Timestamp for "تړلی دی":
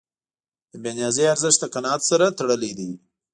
2.37-2.91